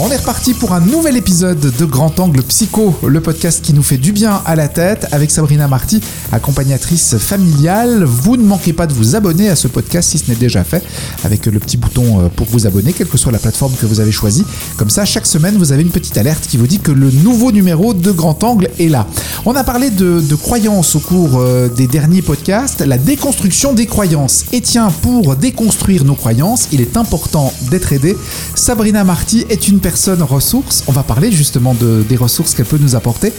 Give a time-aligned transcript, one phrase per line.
[0.00, 3.82] On est reparti pour un nouvel épisode de Grand Angle Psycho, le podcast qui nous
[3.82, 6.00] fait du bien à la tête avec Sabrina Marty,
[6.32, 8.04] accompagnatrice familiale.
[8.04, 10.82] Vous ne manquez pas de vous abonner à ce podcast si ce n'est déjà fait,
[11.24, 14.00] avec le petit bouton euh, pour vous abonner, quelle que soit la plateforme que vous
[14.00, 14.44] avez choisie.
[14.76, 17.52] Comme ça, chaque semaine, vous avez une petite alerte qui vous dit que le nouveau
[17.52, 19.06] numéro de Grand Angle est là.
[19.46, 24.44] On a parlé de, croyances au cours euh, des derniers podcasts, la déconstruction des croyances.
[24.52, 28.16] Et tiens, pour déconstruire nos croyances, il est important d'être aidé.
[28.54, 30.84] Sabrina Marty est une personne ressource.
[30.86, 33.32] On va parler justement de, des ressources qu'elle peut nous apporter.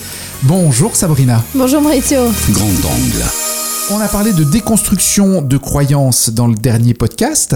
[0.44, 1.44] Bonjour Sabrina.
[1.56, 2.20] Bonjour Maurizio.
[2.52, 3.26] Grand angle.
[3.92, 7.56] On a parlé de déconstruction de croyances dans le dernier podcast.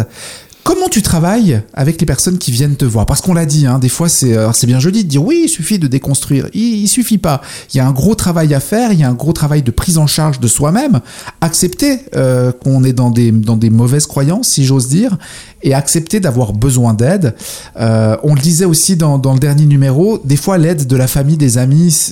[0.64, 3.06] Comment tu travailles avec les personnes qui viennent te voir?
[3.06, 5.50] Parce qu'on l'a dit, hein, des fois c'est c'est bien joli de dire oui, il
[5.50, 6.48] suffit de déconstruire.
[6.54, 7.42] Il, suffit pas.
[7.74, 8.94] Il y a un gros travail à faire.
[8.94, 11.02] Il y a un gros travail de prise en charge de soi-même.
[11.42, 15.18] Accepter euh, qu'on est dans des dans des mauvaises croyances, si j'ose dire,
[15.64, 17.36] et accepter d'avoir besoin d'aide.
[17.80, 20.20] Euh, on le disait aussi dans, dans le dernier numéro.
[20.24, 22.12] Des fois, l'aide de la famille, des amis,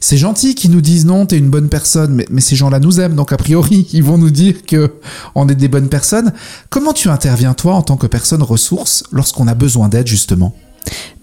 [0.00, 3.00] c'est gentil qu'ils nous disent non, t'es une bonne personne, mais, mais ces gens-là nous
[3.00, 4.92] aiment, donc a priori, ils vont nous dire que
[5.34, 6.32] on est des bonnes personnes.
[6.68, 10.52] Comment tu interviens toi en que personne ressource lorsqu'on a besoin d'aide justement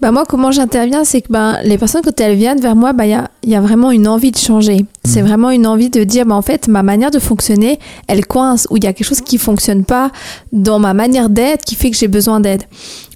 [0.00, 3.06] Bah moi, comment j'interviens, c'est que ben, les personnes, quand elles viennent vers moi, bah,
[3.06, 4.86] il y, a, y a vraiment une envie de changer.
[5.08, 7.78] C'est vraiment une envie de dire, bah, en fait, ma manière de fonctionner,
[8.08, 10.10] elle coince, ou il y a quelque chose qui fonctionne pas
[10.52, 12.62] dans ma manière d'être qui fait que j'ai besoin d'aide.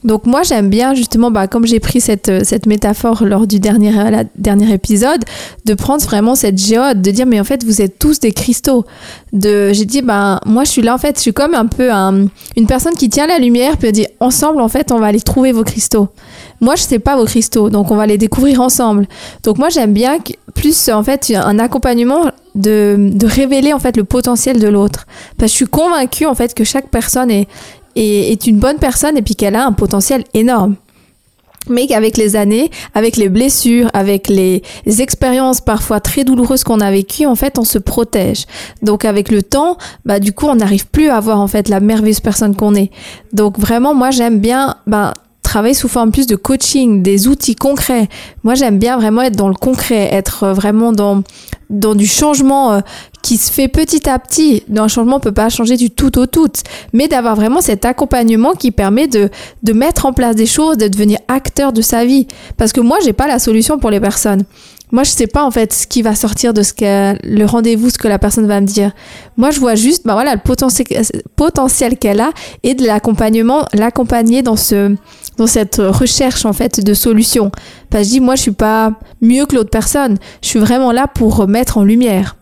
[0.05, 3.61] Donc moi, j'aime bien justement, bah, comme j'ai pris cette, euh, cette métaphore lors du
[3.61, 5.23] dernier, la- dernier épisode,
[5.65, 8.85] de prendre vraiment cette géode, de dire, mais en fait, vous êtes tous des cristaux.
[9.33, 11.93] De, j'ai dit, ben, moi, je suis là, en fait, je suis comme un peu
[11.93, 12.27] un-
[12.57, 15.21] une personne qui tient la lumière, puis elle dit, ensemble, en fait, on va aller
[15.21, 16.09] trouver vos cristaux.
[16.63, 19.07] Moi, je sais pas vos cristaux, donc on va les découvrir ensemble.
[19.43, 23.97] Donc moi, j'aime bien que- plus en fait un accompagnement de, de révéler en fait
[23.97, 25.07] le potentiel de l'autre.
[25.37, 27.49] Parce que je suis convaincue en fait que chaque personne est,
[27.97, 30.77] est, est une bonne personne et puis qu'elle a un potentiel énorme.
[31.69, 36.91] Mais qu'avec les années, avec les blessures, avec les, expériences parfois très douloureuses qu'on a
[36.91, 38.47] vécues, en fait, on se protège.
[38.83, 41.81] Donc avec le temps, bah du coup, on n'arrive plus à avoir en fait la
[41.81, 42.91] merveilleuse personne qu'on est.
[43.33, 45.13] Donc vraiment, moi, j'aime bien ben,
[45.53, 48.09] travailler sous forme plus de coaching, des outils concrets.
[48.43, 51.23] Moi, j'aime bien vraiment être dans le concret, être euh, vraiment dans
[51.69, 52.81] dans du changement euh,
[53.23, 54.63] qui se fait petit à petit.
[54.75, 56.49] Un changement peut pas changer du tout au tout,
[56.95, 59.29] mais d'avoir vraiment cet accompagnement qui permet de
[59.63, 62.27] de mettre en place des choses, de devenir acteur de sa vie.
[62.57, 64.45] Parce que moi, j'ai pas la solution pour les personnes.
[64.93, 67.89] Moi, je sais pas en fait ce qui va sortir de ce que le rendez-vous,
[67.89, 68.93] ce que la personne va me dire.
[69.39, 70.41] Moi, je vois juste, bah voilà, le
[71.35, 72.31] potentiel, qu'elle a
[72.63, 74.95] et de l'accompagnement, l'accompagner dans ce,
[75.39, 77.51] dans cette recherche en fait de solutions.
[77.89, 78.93] Parce que je dis, moi, je suis pas
[79.23, 80.19] mieux que l'autre personne.
[80.43, 82.37] Je suis vraiment là pour mettre en lumière.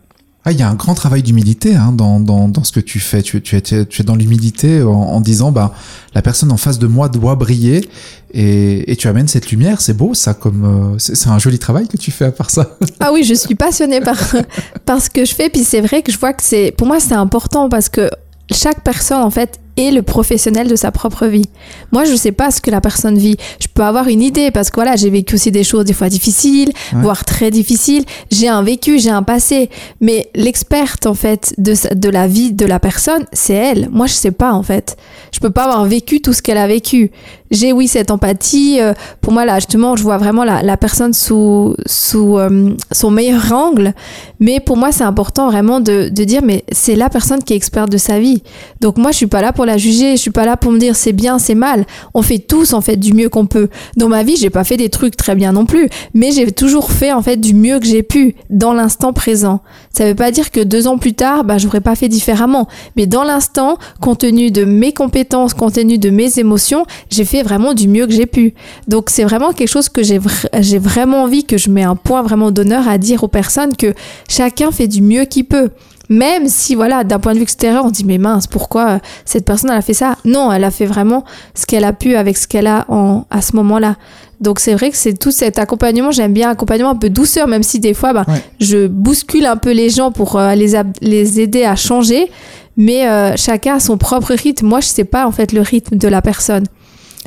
[0.44, 2.98] Ah, il y a un grand travail d'humilité hein, dans, dans, dans ce que tu
[2.98, 3.20] fais.
[3.22, 5.74] Tu, tu, es, tu es dans l'humilité en, en disant bah
[6.14, 7.86] la personne en face de moi doit briller
[8.32, 9.82] et, et tu amènes cette lumière.
[9.82, 12.48] C'est beau ça, comme euh, c'est c'est un joli travail que tu fais à part
[12.50, 12.78] ça.
[13.00, 14.16] Ah oui, je suis passionnée par,
[14.86, 15.50] par ce que je fais.
[15.50, 18.08] Puis c'est vrai que je vois que c'est, pour moi, c'est important parce que
[18.50, 21.46] chaque personne, en fait, est le professionnel de sa propre vie.
[21.92, 23.36] Moi, je sais pas ce que la personne vit.
[23.60, 26.08] Je peux avoir une idée parce que voilà, j'ai vécu aussi des choses des fois
[26.08, 27.00] difficiles, Ouais.
[27.02, 28.04] voire très difficiles.
[28.30, 29.70] J'ai un vécu, j'ai un passé.
[30.00, 33.88] Mais l'experte, en fait, de, de la vie de la personne, c'est elle.
[33.92, 34.96] Moi, je sais pas, en fait.
[35.32, 37.10] Je peux pas avoir vécu tout ce qu'elle a vécu.
[37.50, 38.78] J'ai, oui, cette empathie.
[38.80, 43.10] euh, pour moi, là, justement, je vois vraiment la, la personne sous, sous euh, son
[43.10, 43.94] meilleur angle.
[44.38, 47.56] Mais pour moi, c'est important vraiment de, de dire, mais c'est la personne qui est
[47.56, 48.42] experte de sa vie.
[48.80, 50.16] Donc moi, je suis pas là pour la juger.
[50.16, 51.86] Je suis pas là pour me dire c'est bien, c'est mal.
[52.14, 53.68] On fait tous en fait du mieux qu'on peut.
[53.96, 56.92] Dans ma vie, j'ai pas fait des trucs très bien non plus, mais j'ai toujours
[56.92, 59.60] fait en fait du mieux que j'ai pu dans l'instant présent.
[59.92, 62.68] Ça veut pas dire que deux ans plus tard, bah j'aurais pas fait différemment.
[62.96, 67.42] Mais dans l'instant, compte tenu de mes compétences, compte tenu de mes émotions, j'ai fait
[67.42, 68.54] vraiment du mieux que j'ai pu.
[68.88, 70.20] Donc c'est vraiment quelque chose que j'ai
[70.60, 73.94] j'ai vraiment envie que je mets un point vraiment d'honneur à dire aux personnes que
[74.28, 75.70] chacun fait du mieux qu'il peut.
[76.10, 79.70] Même si, voilà, d'un point de vue extérieur, on dit, mais mince, pourquoi cette personne,
[79.70, 80.16] elle a fait ça?
[80.24, 81.24] Non, elle a fait vraiment
[81.54, 83.96] ce qu'elle a pu avec ce qu'elle a en, à ce moment-là.
[84.40, 86.10] Donc, c'est vrai que c'est tout cet accompagnement.
[86.10, 88.42] J'aime bien accompagnement un peu douceur, même si des fois, bah, Ouais.
[88.60, 92.30] je bouscule un peu les gens pour euh, les, les aider à changer.
[92.76, 94.66] Mais euh, chacun a son propre rythme.
[94.66, 96.64] Moi, je sais pas, en fait, le rythme de la personne.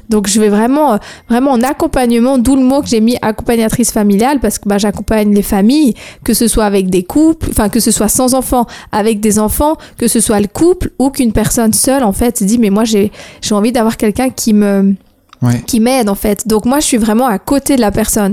[0.09, 0.97] Donc je vais vraiment, euh,
[1.29, 5.33] vraiment en accompagnement, d'où le mot que j'ai mis accompagnatrice familiale, parce que bah, j'accompagne
[5.33, 9.19] les familles, que ce soit avec des couples, enfin que ce soit sans enfants, avec
[9.19, 12.57] des enfants, que ce soit le couple ou qu'une personne seule en fait se dit
[12.59, 13.11] mais moi j'ai
[13.41, 14.95] j'ai envie d'avoir quelqu'un qui me
[15.41, 15.61] Ouais.
[15.67, 16.47] qui m'aide en fait.
[16.47, 18.31] Donc moi je suis vraiment à côté de la personne.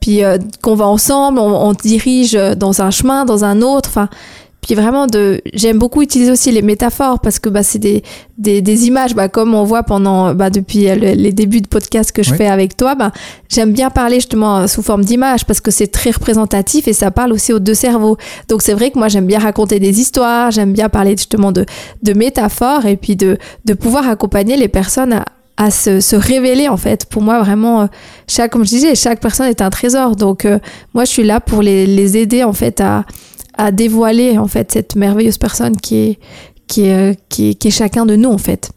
[0.00, 3.88] Puis euh, qu'on va ensemble, on, on dirige dans un chemin, dans un autre.
[3.90, 4.08] Enfin
[4.62, 8.02] puis vraiment de j'aime beaucoup utiliser aussi les métaphores parce que bah c'est des,
[8.38, 12.22] des, des images bah comme on voit pendant bah depuis les débuts de podcast que
[12.22, 13.10] je fais avec toi bah
[13.48, 17.32] j'aime bien parler justement sous forme d'images parce que c'est très représentatif et ça parle
[17.32, 18.16] aussi aux deux cerveaux
[18.48, 21.66] donc c'est vrai que moi j'aime bien raconter des histoires j'aime bien parler justement de
[22.02, 25.24] de métaphores et puis de de pouvoir accompagner les personnes à,
[25.56, 27.06] à se, se, révéler en fait.
[27.06, 27.86] Pour moi, vraiment, euh,
[28.26, 30.16] chaque, comme je disais, chaque personne est un trésor.
[30.16, 30.58] Donc, euh,
[30.94, 33.04] moi, je suis là pour les, les aider en fait à,
[33.62, 36.18] à dévoiler en fait cette merveilleuse personne qui est
[36.72, 38.70] qui est, euh, qui est, qui est chacun de nous en fait.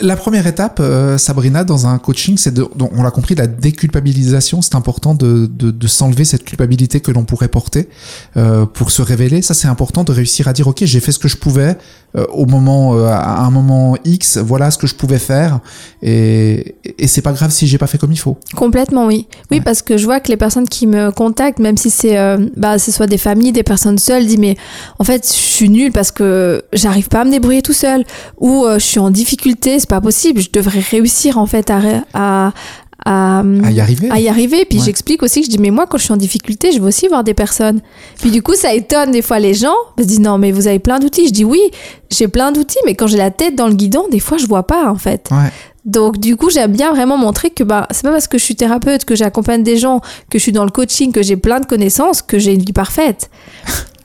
[0.00, 4.62] La première étape, euh, Sabrina, dans un coaching, c'est de, on l'a compris, la déculpabilisation.
[4.62, 7.88] C'est important de, de, de s'enlever cette culpabilité que l'on pourrait porter
[8.36, 9.42] euh, pour se révéler.
[9.42, 11.78] Ça, c'est important de réussir à dire, ok, j'ai fait ce que je pouvais
[12.16, 14.38] euh, au moment, à un moment X.
[14.38, 15.60] Voilà ce que je pouvais faire,
[16.02, 18.38] et, et c'est pas grave si j'ai pas fait comme il faut.
[18.56, 19.28] Complètement, oui.
[19.50, 19.60] Oui, ouais.
[19.62, 22.16] parce que je vois que les personnes qui me contactent, même si c'est,
[22.56, 24.56] bah, ce soit des familles, des personnes seules, disent mais
[24.98, 28.04] en fait, je suis nulle parce que j'arrive pas à me débrouiller tout seul,
[28.38, 31.80] ou je suis en difficulté c'est pas possible, je devrais réussir en fait à,
[32.14, 32.52] à,
[33.04, 34.10] à, à, y arriver.
[34.10, 34.64] À y arriver.
[34.64, 34.84] Puis ouais.
[34.84, 37.06] j'explique aussi que je dis, mais moi, quand je suis en difficulté, je veux aussi
[37.06, 37.80] voir des personnes.
[38.20, 39.74] Puis du coup, ça étonne des fois les gens.
[39.96, 41.28] Ils se disent, non, mais vous avez plein d'outils.
[41.28, 41.60] Je dis, oui,
[42.10, 44.66] j'ai plein d'outils, mais quand j'ai la tête dans le guidon, des fois, je vois
[44.66, 45.28] pas, en fait.
[45.30, 45.50] Ouais.
[45.84, 48.56] Donc, du coup, j'aime bien vraiment montrer que bah, c'est pas parce que je suis
[48.56, 51.66] thérapeute, que j'accompagne des gens, que je suis dans le coaching, que j'ai plein de
[51.66, 53.30] connaissances, que j'ai une vie parfaite.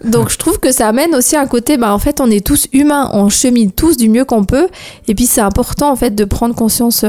[0.03, 2.67] Donc je trouve que ça amène aussi un côté, bah en fait on est tous
[2.73, 4.67] humains, on chemine tous du mieux qu'on peut,
[5.07, 7.05] et puis c'est important en fait de prendre conscience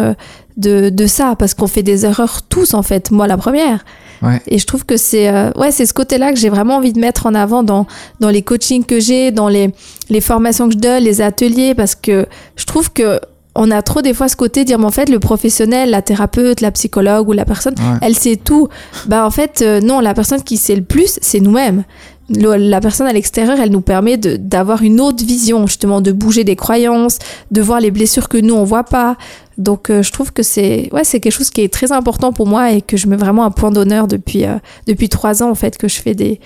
[0.56, 3.84] de, de ça parce qu'on fait des erreurs tous en fait, moi la première.
[4.22, 4.40] Ouais.
[4.46, 7.00] Et je trouve que c'est euh, ouais c'est ce côté-là que j'ai vraiment envie de
[7.00, 7.86] mettre en avant dans
[8.20, 9.70] dans les coachings que j'ai, dans les
[10.10, 13.18] les formations que je donne, les ateliers, parce que je trouve que
[13.54, 16.00] on a trop des fois ce côté de dire mais en fait le professionnel la
[16.02, 17.98] thérapeute la psychologue ou la personne ouais.
[18.00, 18.68] elle sait tout
[19.06, 21.84] bah en fait euh, non la personne qui sait le plus c'est nous-mêmes
[22.28, 26.56] la personne à l'extérieur, elle nous permet d'avoir une autre vision, justement, de bouger des
[26.56, 27.18] croyances,
[27.50, 29.16] de voir les blessures que nous, on voit pas.
[29.58, 32.46] Donc, euh, je trouve que c'est ouais, c'est quelque chose qui est très important pour
[32.46, 35.54] moi et que je mets vraiment un point d'honneur depuis, euh, depuis trois ans, en
[35.54, 36.40] fait, que je fais des,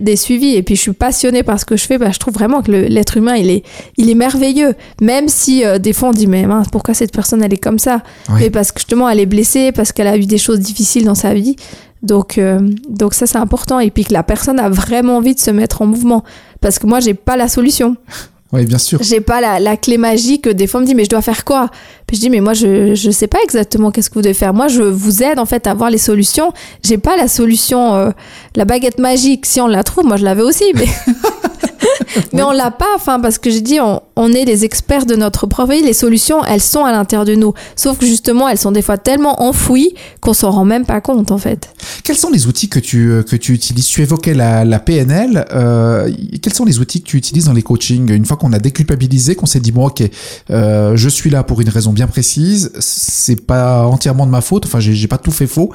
[0.00, 2.34] des suivis et puis je suis passionnée par ce que je fais bah, je trouve
[2.34, 3.64] vraiment que l'être humain il est
[3.98, 7.42] il est merveilleux même si euh, des fois on dit mais mince, pourquoi cette personne
[7.42, 8.02] elle est comme ça?
[8.30, 8.40] Oui.
[8.40, 11.14] mais parce que justement elle est blessée parce qu'elle a eu des choses difficiles dans
[11.14, 11.56] sa vie
[12.02, 15.40] donc euh, donc ça c'est important et puis que la personne a vraiment envie de
[15.40, 16.24] se mettre en mouvement
[16.60, 17.96] parce que moi j'ai pas la solution
[18.52, 19.00] oui, bien sûr.
[19.02, 20.48] J'ai pas la, la, clé magique.
[20.48, 21.70] Des fois, on me dit, mais je dois faire quoi?
[22.06, 24.52] Puis je dis, mais moi, je, je sais pas exactement qu'est-ce que vous devez faire.
[24.52, 26.52] Moi, je vous aide, en fait, à voir les solutions.
[26.82, 28.10] J'ai pas la solution, euh,
[28.56, 29.46] la baguette magique.
[29.46, 30.86] Si on la trouve, moi, je l'avais aussi, mais.
[32.32, 35.16] mais on l'a pas, enfin, parce que j'ai dit, on, on, est les experts de
[35.16, 35.82] notre propre vie.
[35.82, 37.54] Les solutions, elles sont à l'intérieur de nous.
[37.76, 41.30] Sauf que justement, elles sont des fois tellement enfouies qu'on s'en rend même pas compte,
[41.30, 41.70] en fait.
[42.04, 43.86] Quels sont les outils que tu, que tu utilises?
[43.86, 45.46] Tu évoquais la, la PNL.
[45.52, 46.10] Euh,
[46.42, 48.10] quels sont les outils que tu utilises dans les coachings?
[48.12, 50.02] Une fois qu'on a déculpabilisé, qu'on s'est dit, bon, ok,
[50.50, 54.66] euh, je suis là pour une raison bien précise, c'est pas entièrement de ma faute,
[54.66, 55.72] enfin, j'ai pas tout fait faux.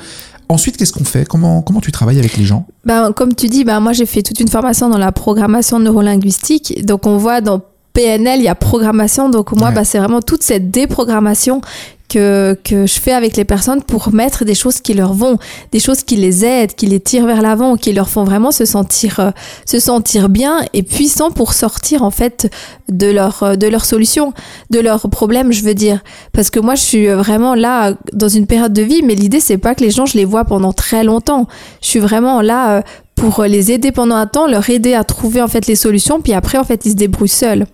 [0.48, 1.28] Ensuite, qu'est-ce qu'on fait?
[1.28, 2.66] Comment, comment tu travailles avec les gens?
[2.84, 6.86] Ben, Comme tu dis, ben, moi j'ai fait toute une formation dans la programmation neurolinguistique.
[6.86, 7.62] Donc on voit dans
[7.94, 9.30] PNL, il y a programmation.
[9.30, 9.76] Donc moi, ouais.
[9.76, 11.62] ben, c'est vraiment toute cette déprogrammation
[12.08, 15.38] que, que je fais avec les personnes pour mettre des choses qui leur vont,
[15.72, 18.66] des choses qui les aident, qui les tirent vers l'avant, qui leur font vraiment se
[18.66, 19.32] sentir, euh,
[19.66, 22.50] se sentir bien et puissants pour sortir en fait
[22.90, 24.34] de leur, de leur solution,
[24.70, 26.02] de leurs problèmes, je veux dire.
[26.32, 29.58] Parce que moi, je suis vraiment là dans une période de vie, mais l'idée, c'est
[29.58, 31.48] pas que les gens, je les vois pendant très longtemps.
[31.82, 32.84] Je suis vraiment là
[33.16, 36.34] pour les aider pendant un temps, leur aider à trouver en fait les solutions, puis
[36.34, 37.66] après, en fait, ils se débrouillent seuls.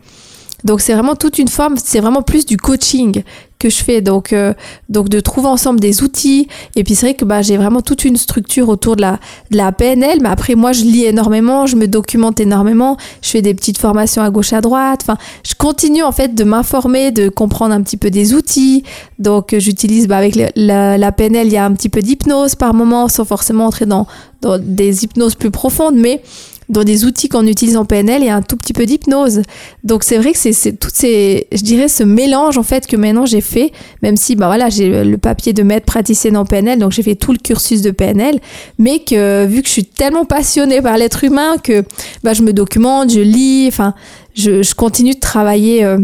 [0.63, 3.23] Donc c'est vraiment toute une forme, c'est vraiment plus du coaching
[3.61, 4.01] que je fais.
[4.01, 4.53] Donc euh,
[4.89, 8.03] donc de trouver ensemble des outils et puis c'est vrai que bah j'ai vraiment toute
[8.05, 9.19] une structure autour de la
[9.51, 13.41] de la PNL, mais après moi je lis énormément, je me documente énormément, je fais
[13.41, 15.01] des petites formations à gauche à droite.
[15.03, 18.83] Enfin, je continue en fait de m'informer, de comprendre un petit peu des outils.
[19.19, 22.73] Donc j'utilise bah, avec la, la PNL, il y a un petit peu d'hypnose par
[22.73, 24.07] moment sans forcément entrer dans
[24.41, 26.21] dans des hypnoses plus profondes, mais
[26.71, 29.41] dans des outils qu'on utilise en PNL, a un tout petit peu d'hypnose.
[29.83, 33.25] Donc c'est vrai que c'est toutes ces, je dirais, ce mélange en fait que maintenant
[33.25, 36.91] j'ai fait, même si bah voilà j'ai le papier de maître praticienne en PNL, donc
[36.93, 38.39] j'ai fait tout le cursus de PNL,
[38.79, 41.83] mais que vu que je suis tellement passionnée par l'être humain que
[42.23, 43.93] bah je me documente, je lis, enfin
[44.33, 45.83] je, je continue de travailler.
[45.83, 45.99] Euh,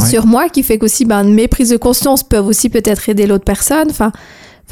[0.00, 0.08] Ouais.
[0.08, 3.44] sur moi qui fait qu'aussi ben, mes prises de conscience peuvent aussi peut-être aider l'autre
[3.44, 4.10] personne enfin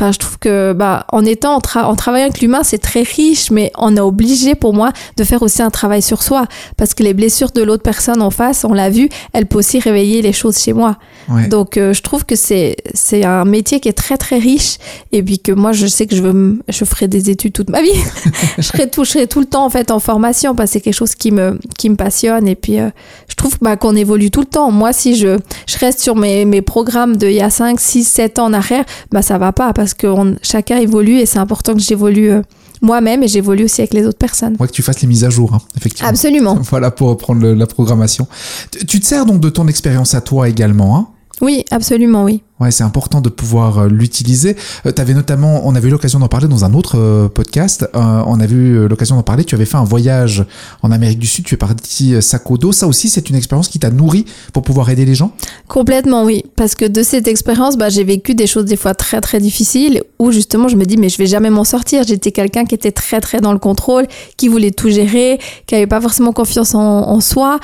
[0.01, 3.03] Enfin, je trouve que bah, en étant en, tra- en travaillant avec l'humain, c'est très
[3.03, 6.47] riche, mais on est obligé pour moi de faire aussi un travail sur soi
[6.79, 9.79] parce que les blessures de l'autre personne en face, on l'a vu, elles peuvent aussi
[9.79, 10.97] réveiller les choses chez moi.
[11.29, 11.49] Ouais.
[11.49, 14.79] Donc, euh, je trouve que c'est c'est un métier qui est très très riche
[15.13, 17.83] et puis que moi, je sais que je veux, je ferai des études toute ma
[17.83, 17.91] vie.
[18.57, 20.81] je serai tout, je serai tout le temps en fait en formation parce que c'est
[20.81, 22.89] quelque chose qui me qui me passionne et puis euh,
[23.29, 24.71] je trouve bah, qu'on évolue tout le temps.
[24.71, 28.39] Moi, si je je reste sur mes mes programmes d'il y a 5, 6, 7
[28.39, 31.75] ans en arrière, bah ça va pas parce que on- chacun évolue et c'est important
[31.75, 32.43] que j'évolue euh,
[32.83, 34.57] moi-même et j'évolue aussi avec les autres personnes.
[34.59, 36.09] Ouais, que tu fasses les mises à jour, hein, effectivement.
[36.09, 36.59] Absolument.
[36.71, 38.27] Voilà pour reprendre le- la programmation.
[38.71, 41.09] Tu- Tu te sers donc de ton expérience à toi également, hein?
[41.41, 42.43] Oui, absolument, oui.
[42.61, 44.55] Ouais, c'est important de pouvoir euh, l'utiliser.
[44.85, 47.89] Euh, T'avais notamment, on avait eu l'occasion d'en parler dans un autre euh, podcast.
[47.95, 49.45] Euh, on avait eu l'occasion d'en parler.
[49.45, 50.45] Tu avais fait un voyage
[50.83, 51.47] en Amérique du Sud.
[51.47, 52.73] Tu es parti sac au dos.
[52.73, 55.33] Ça aussi, c'est une expérience qui t'a nourri pour pouvoir aider les gens?
[55.69, 56.45] Complètement, oui.
[56.57, 60.03] Parce que de cette expérience, bah, j'ai vécu des choses des fois très très difficiles
[60.19, 62.03] où justement je me dis mais je vais jamais m'en sortir.
[62.03, 64.07] J'étais quelqu'un qui était très très dans le contrôle,
[64.37, 67.59] qui voulait tout gérer, qui avait pas forcément confiance en, en soi.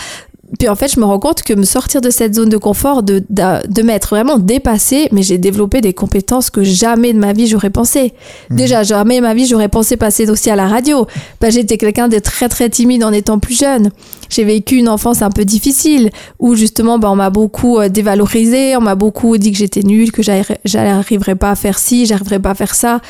[0.59, 3.03] Puis en fait, je me rends compte que me sortir de cette zone de confort,
[3.03, 7.33] de, de, de m'être vraiment dépassée, mais j'ai développé des compétences que jamais de ma
[7.33, 8.13] vie j'aurais pensé.
[8.51, 11.07] Déjà, jamais de ma vie j'aurais pensé passer aussi à la radio.
[11.41, 13.91] Bah, j'étais quelqu'un de très très timide en étant plus jeune.
[14.29, 18.77] J'ai vécu une enfance un peu difficile où justement bah, on m'a beaucoup euh, dévalorisé,
[18.77, 22.41] on m'a beaucoup dit que j'étais nulle, que j'arri- j'arriverais pas à faire ci, j'arriverais
[22.41, 23.01] pas à faire ça.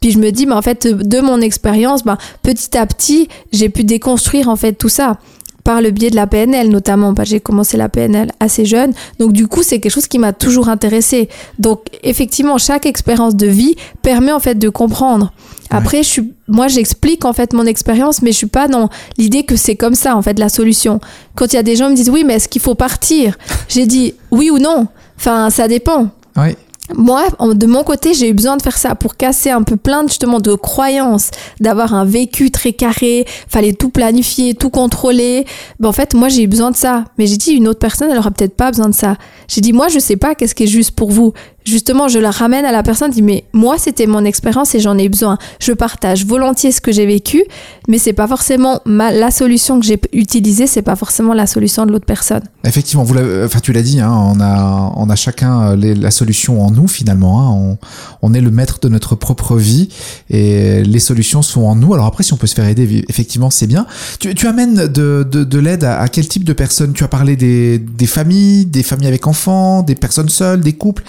[0.00, 3.68] Puis je me dis bah, en fait de mon expérience, bah, petit à petit, j'ai
[3.68, 5.18] pu déconstruire en fait tout ça
[5.64, 7.12] par le biais de la PNL notamment.
[7.12, 10.32] Bah, j'ai commencé la PNL assez jeune, donc du coup c'est quelque chose qui m'a
[10.32, 11.28] toujours intéressé.
[11.58, 15.32] Donc effectivement chaque expérience de vie permet en fait de comprendre.
[15.70, 19.42] Après, je suis, moi, j'explique en fait mon expérience, mais je suis pas dans l'idée
[19.42, 21.00] que c'est comme ça en fait la solution.
[21.34, 23.36] Quand il y a des gens qui me disent oui, mais est-ce qu'il faut partir?
[23.68, 24.86] J'ai dit oui ou non.
[25.16, 26.10] Enfin, ça dépend.
[26.36, 26.56] Ouais.
[26.92, 30.06] Moi, de mon côté, j'ai eu besoin de faire ça pour casser un peu plein
[30.06, 35.46] justement de croyances, d'avoir un vécu très carré, fallait tout planifier, tout contrôler.
[35.80, 37.04] Ben, en fait, moi, j'ai eu besoin de ça.
[37.16, 39.16] Mais j'ai dit, une autre personne, elle aura peut-être pas besoin de ça.
[39.48, 41.32] J'ai dit, moi, je sais pas qu'est-ce qui est juste pour vous.
[41.64, 44.98] Justement, je la ramène à la personne, dit, mais moi, c'était mon expérience et j'en
[44.98, 45.38] ai besoin.
[45.60, 47.42] Je partage volontiers ce que j'ai vécu,
[47.88, 51.86] mais c'est pas forcément ma, la solution que j'ai utilisée, c'est pas forcément la solution
[51.86, 52.42] de l'autre personne.
[52.64, 56.62] Effectivement, vous enfin tu l'as dit, hein, on a on a chacun euh, la solution
[56.64, 57.40] en nous finalement.
[57.40, 57.78] hein, on,
[58.20, 59.88] on est le maître de notre propre vie
[60.30, 61.94] et les solutions sont en nous.
[61.94, 63.86] Alors après, si on peut se faire aider, effectivement, c'est bien.
[64.20, 66.92] Tu, tu amènes de, de, de l'aide à, à quel type de personnes?
[66.92, 71.04] Tu as parlé des, des familles, des familles avec enfants, des personnes seules, des couples?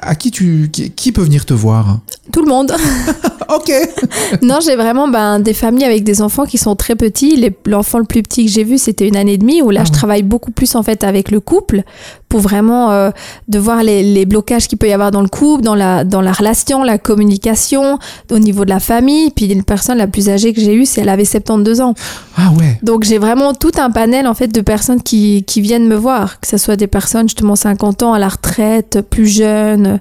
[0.00, 2.00] À qui tu qui, qui peut venir te voir?
[2.32, 2.72] Tout le monde.
[3.50, 3.72] Ok.
[4.42, 7.42] non, j'ai vraiment ben, des familles avec des enfants qui sont très petits.
[7.64, 9.84] L'enfant le plus petit que j'ai vu, c'était une année et demie, où là, Ah
[9.86, 9.94] je ouais.
[9.96, 11.82] travaille beaucoup plus en fait avec le couple
[12.28, 13.10] pour vraiment euh,
[13.48, 16.20] de voir les, les blocages qu'il peut y avoir dans le couple, dans la, dans
[16.20, 17.98] la relation, la communication,
[18.30, 19.30] au niveau de la famille.
[19.30, 21.94] Puis une personne la plus âgée que j'ai eue, c'est elle avait 72 ans.
[22.36, 22.78] Ah ouais.
[22.82, 26.38] Donc j'ai vraiment tout un panel en fait de personnes qui, qui viennent me voir,
[26.40, 30.00] que ce soit des personnes justement 50 ans à la retraite, plus jeunes.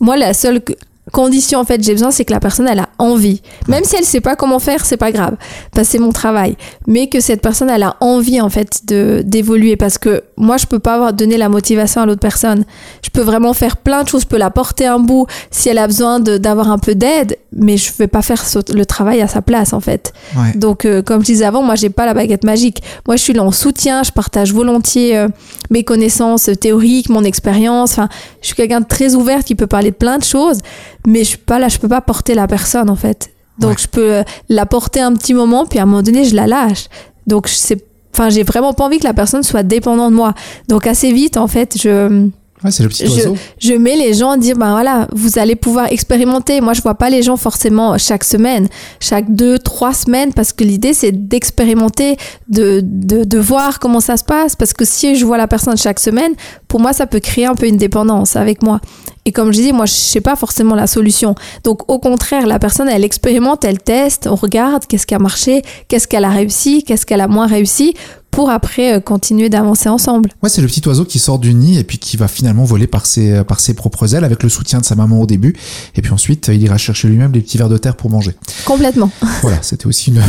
[0.00, 0.76] Moi, la seule c-
[1.14, 3.40] condition en fait j'ai besoin, c'est que la personne elle a envie.
[3.68, 5.36] Même si elle sait pas comment faire, c'est pas grave,
[5.72, 6.56] parce que c'est mon travail.
[6.86, 10.66] Mais que cette personne elle a envie en fait de d'évoluer, parce que moi je
[10.66, 12.64] peux pas avoir donné la motivation à l'autre personne.
[13.02, 15.78] Je peux vraiment faire plein de choses, je peux la porter un bout si elle
[15.78, 18.42] a besoin d'avoir un peu d'aide, mais je vais pas faire
[18.72, 20.12] le travail à sa place en fait.
[20.36, 20.52] Ouais.
[20.56, 22.82] Donc, euh, comme je disais avant, moi, j'ai pas la baguette magique.
[23.06, 25.28] Moi, je suis là en soutien, je partage volontiers euh,
[25.70, 27.92] mes connaissances théoriques, mon expérience.
[27.92, 28.08] Enfin,
[28.40, 30.58] je suis quelqu'un de très ouvert qui peut parler de plein de choses,
[31.06, 33.30] mais je suis pas là, je peux pas porter la personne, en fait.
[33.58, 33.76] Donc, Ouais.
[33.80, 36.46] je peux euh, la porter un petit moment, puis à un moment donné, je la
[36.46, 36.86] lâche.
[37.26, 37.78] Donc, je sais,
[38.12, 40.34] enfin, j'ai vraiment pas envie que la personne soit dépendante de moi.
[40.68, 42.28] Donc, assez vite, en fait, je,
[42.62, 43.36] Ouais, c'est le petit Je- oiseau.
[43.58, 46.94] je mets les gens à dire ben voilà vous allez pouvoir expérimenter moi je vois
[46.94, 48.68] pas les gens forcément chaque semaine
[49.00, 52.16] chaque deux trois semaines parce que l'idée c'est d'expérimenter
[52.48, 55.76] de, de de voir comment ça se passe parce que si je vois la personne
[55.76, 56.32] chaque semaine
[56.66, 58.80] pour moi ça peut créer un peu une dépendance avec moi
[59.24, 61.34] et comme je dis moi je sais pas forcément la solution.
[61.64, 65.62] Donc au contraire la personne elle expérimente elle teste on regarde qu'est-ce qui a marché
[65.88, 67.94] qu'est-ce qu'elle a réussi qu'est-ce qu'elle a moins réussi
[68.34, 71.78] pour après euh, continuer d'avancer ensemble Ouais, c'est le petit oiseau qui sort du nid
[71.78, 74.80] et puis qui va finalement voler par ses, par ses propres ailes avec le soutien
[74.80, 75.54] de sa maman au début.
[75.94, 78.32] Et puis ensuite, il ira chercher lui-même des petits vers de terre pour manger.
[78.64, 79.10] complètement
[79.42, 80.22] Voilà, c'était aussi une,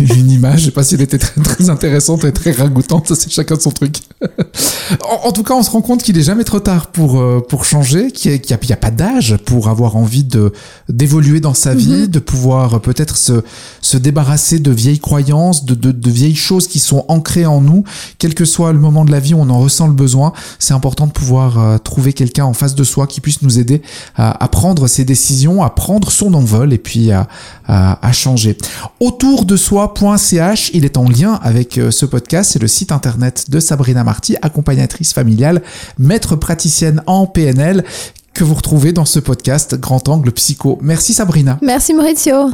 [0.16, 0.60] une image.
[0.60, 3.08] Je sais pas si elle était très, très intéressante et très ragoûtante.
[3.08, 3.96] Ça, c'est chacun son truc.
[5.06, 7.44] En, en tout cas, on se rend compte qu'il est jamais trop tard pour, euh,
[7.46, 10.52] pour changer, qu'il n'y a, pas d'âge pour avoir envie de,
[10.88, 13.42] d'évoluer dans sa vie, de pouvoir euh, peut-être se,
[13.82, 17.84] se débarrasser de vieilles croyances, de, de, de vieilles choses qui sont ancrées en nous,
[18.18, 20.32] quel que soit le moment de la vie où on en ressent le besoin.
[20.58, 23.82] C'est important de pouvoir euh, trouver quelqu'un en face de soi qui puisse nous aider
[24.16, 27.28] à, prendre ses décisions, à prendre son envol et puis à,
[27.66, 28.56] à, à changer.
[29.00, 33.50] Autour de soi.ch, il est en lien avec euh, ce podcast, c'est le site internet
[33.50, 35.62] de Sabrina Marty, accompagnatrice familiale,
[35.98, 37.84] maître praticienne en PNL
[38.34, 40.78] que vous retrouvez dans ce podcast Grand Angle Psycho.
[40.80, 41.58] Merci Sabrina.
[41.60, 42.52] Merci Maurizio.